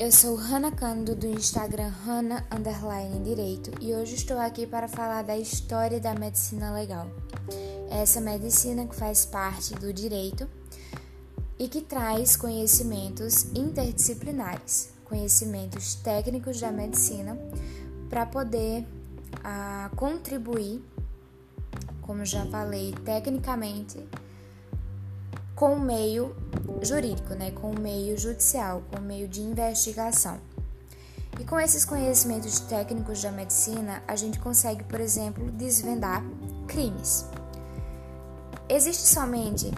eu 0.00 0.10
sou 0.10 0.34
Hanna 0.34 0.72
Cândido 0.72 1.14
do 1.14 1.26
Instagram 1.28 1.92
Hanna 2.04 2.44
Underline 2.50 3.20
Direito 3.22 3.70
e 3.80 3.94
hoje 3.94 4.16
estou 4.16 4.36
aqui 4.36 4.66
para 4.66 4.88
falar 4.88 5.22
da 5.22 5.38
história 5.38 6.00
da 6.00 6.12
medicina 6.12 6.72
legal. 6.72 7.06
Essa 7.88 8.20
medicina 8.20 8.84
que 8.84 8.96
faz 8.96 9.24
parte 9.24 9.72
do 9.76 9.92
direito 9.92 10.48
e 11.56 11.68
que 11.68 11.82
traz 11.82 12.36
conhecimentos 12.36 13.44
interdisciplinares, 13.54 14.92
conhecimentos 15.04 15.94
técnicos 15.94 16.60
da 16.60 16.72
medicina 16.72 17.38
para 18.10 18.26
poder 18.26 18.84
a, 19.44 19.84
ah, 19.84 19.90
contribuir, 19.94 20.82
como 22.02 22.24
já 22.24 22.44
falei, 22.46 22.92
tecnicamente 23.04 24.04
com 25.54 25.74
o 25.74 25.80
meio 25.80 26.34
jurídico, 26.82 27.34
né, 27.34 27.50
com 27.50 27.70
o 27.70 27.78
meio 27.78 28.18
judicial, 28.18 28.82
com 28.90 28.98
o 28.98 29.02
meio 29.02 29.28
de 29.28 29.40
investigação. 29.40 30.38
E 31.38 31.44
com 31.44 31.58
esses 31.58 31.84
conhecimentos 31.84 32.60
técnicos 32.60 33.20
da 33.22 33.32
medicina, 33.32 34.02
a 34.06 34.14
gente 34.14 34.38
consegue, 34.38 34.84
por 34.84 35.00
exemplo, 35.00 35.50
desvendar 35.50 36.22
crimes. 36.68 37.26
Existe 38.68 39.08
somente 39.08 39.72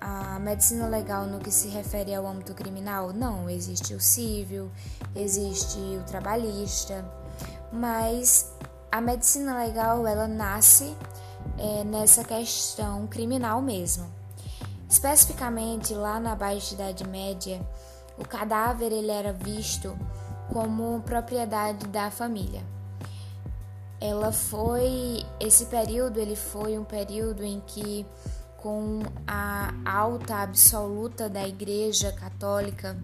a 0.00 0.38
medicina 0.38 0.88
legal 0.88 1.26
no 1.26 1.38
que 1.38 1.50
se 1.50 1.68
refere 1.68 2.14
ao 2.14 2.26
âmbito 2.26 2.54
criminal? 2.54 3.12
Não, 3.12 3.48
existe 3.50 3.94
o 3.94 4.00
civil, 4.00 4.70
existe 5.14 5.78
o 5.78 6.02
trabalhista, 6.04 7.04
mas 7.72 8.52
a 8.90 9.00
medicina 9.00 9.58
legal 9.58 10.06
ela 10.06 10.26
nasce 10.26 10.96
é, 11.58 11.84
nessa 11.84 12.24
questão 12.24 13.06
criminal 13.06 13.60
mesmo. 13.60 14.21
Especificamente 14.92 15.94
lá 15.94 16.20
na 16.20 16.36
Baixa 16.36 16.74
Idade 16.74 17.08
Média, 17.08 17.66
o 18.18 18.28
cadáver 18.28 18.92
ele 18.92 19.10
era 19.10 19.32
visto 19.32 19.98
como 20.52 21.00
propriedade 21.00 21.86
da 21.86 22.10
família. 22.10 22.62
Ela 23.98 24.30
foi 24.30 25.24
esse 25.40 25.64
período 25.66 26.20
ele 26.20 26.36
foi 26.36 26.78
um 26.78 26.84
período 26.84 27.42
em 27.42 27.62
que 27.66 28.04
com 28.58 29.00
a 29.26 29.72
alta 29.82 30.42
absoluta 30.42 31.26
da 31.26 31.48
Igreja 31.48 32.12
Católica 32.12 32.94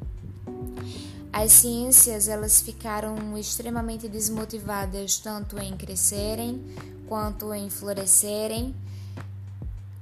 as 1.33 1.53
ciências 1.53 2.29
elas 2.29 2.61
ficaram 2.61 3.39
extremamente 3.39 4.09
desmotivadas 4.11 5.17
tanto 5.17 5.59
em 5.59 5.75
crescerem 5.75 6.63
quanto 7.09 7.55
em 7.55 7.71
florescerem 7.71 8.77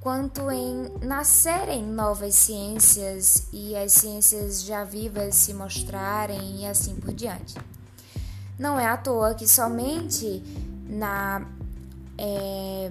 quanto 0.07 0.49
em 0.49 0.89
nascerem 1.05 1.83
novas 1.83 2.33
ciências 2.33 3.45
e 3.51 3.75
as 3.75 3.91
ciências 3.91 4.63
já 4.63 4.85
vivas 4.85 5.35
se 5.35 5.53
mostrarem 5.53 6.61
e 6.61 6.65
assim 6.65 6.95
por 6.95 7.13
diante. 7.13 7.55
Não 8.57 8.79
é 8.79 8.85
à 8.85 8.95
toa 8.95 9.35
que 9.35 9.45
somente 9.45 10.41
na 10.87 11.45
é, 12.17 12.89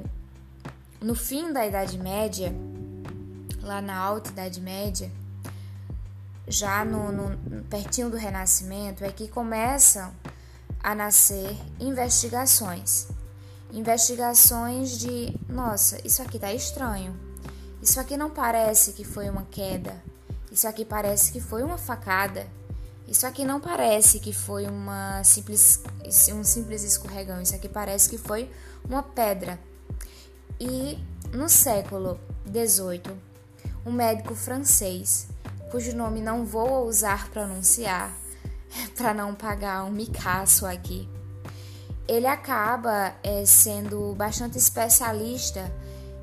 no 1.00 1.14
fim 1.14 1.54
da 1.54 1.66
Idade 1.66 1.96
Média, 1.96 2.54
lá 3.62 3.80
na 3.80 3.96
Alta 3.96 4.28
Idade 4.28 4.60
Média, 4.60 5.10
já 6.46 6.84
no, 6.84 7.12
no 7.12 7.64
pertinho 7.64 8.10
do 8.10 8.18
Renascimento, 8.18 9.02
é 9.02 9.10
que 9.10 9.26
começam 9.26 10.12
a 10.82 10.94
nascer 10.94 11.56
investigações 11.80 13.08
investigações 13.72 14.98
de, 14.98 15.34
nossa, 15.48 15.98
isso 16.06 16.22
aqui 16.22 16.38
tá 16.38 16.52
estranho. 16.52 17.18
Isso 17.82 18.00
aqui 18.00 18.16
não 18.16 18.30
parece 18.30 18.92
que 18.92 19.04
foi 19.04 19.28
uma 19.28 19.46
queda. 19.50 19.94
Isso 20.50 20.66
aqui 20.66 20.84
parece 20.84 21.32
que 21.32 21.40
foi 21.40 21.62
uma 21.62 21.78
facada. 21.78 22.46
Isso 23.06 23.26
aqui 23.26 23.44
não 23.44 23.60
parece 23.60 24.18
que 24.18 24.32
foi 24.32 24.66
uma 24.66 25.22
simples, 25.22 25.82
um 26.32 26.42
simples 26.42 26.82
escorregão. 26.82 27.40
Isso 27.40 27.54
aqui 27.54 27.68
parece 27.68 28.08
que 28.08 28.18
foi 28.18 28.50
uma 28.84 29.02
pedra. 29.02 29.58
E 30.58 30.98
no 31.32 31.48
século 31.48 32.18
XVIII, 32.46 33.16
um 33.84 33.92
médico 33.92 34.34
francês, 34.34 35.28
cujo 35.70 35.94
nome 35.94 36.20
não 36.20 36.44
vou 36.44 36.68
ousar 36.68 37.28
pronunciar 37.30 38.12
para 38.96 39.12
não 39.12 39.34
pagar 39.34 39.84
um 39.84 39.90
micaço 39.90 40.66
aqui, 40.66 41.08
ele 42.08 42.26
acaba 42.26 43.14
é, 43.22 43.44
sendo 43.44 44.14
bastante 44.14 44.56
especialista 44.56 45.72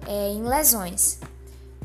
é, 0.07 0.29
em 0.29 0.43
lesões. 0.43 1.19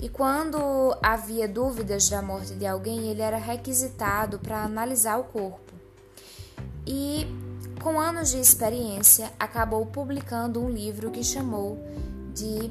E 0.01 0.09
quando 0.09 0.97
havia 1.03 1.49
dúvidas 1.49 2.09
da 2.09 2.23
morte 2.23 2.55
de 2.55 2.65
alguém, 2.65 3.09
ele 3.09 3.21
era 3.21 3.37
requisitado 3.37 4.39
para 4.39 4.63
analisar 4.63 5.19
o 5.19 5.25
corpo. 5.25 5.73
E, 6.87 7.27
com 7.83 7.99
anos 7.99 8.31
de 8.31 8.39
experiência, 8.39 9.33
acabou 9.39 9.85
publicando 9.87 10.63
um 10.63 10.71
livro 10.71 11.11
que 11.11 11.25
chamou 11.25 11.79
de 12.33 12.71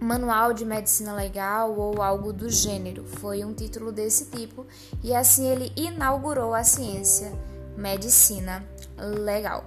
Manual 0.00 0.52
de 0.52 0.64
Medicina 0.64 1.12
Legal 1.12 1.76
ou 1.76 2.00
algo 2.00 2.32
do 2.32 2.48
gênero. 2.48 3.04
Foi 3.04 3.44
um 3.44 3.52
título 3.52 3.90
desse 3.90 4.26
tipo, 4.26 4.64
e 5.02 5.12
assim 5.12 5.48
ele 5.48 5.72
inaugurou 5.76 6.54
a 6.54 6.62
ciência 6.62 7.32
medicina 7.76 8.64
legal. 8.98 9.64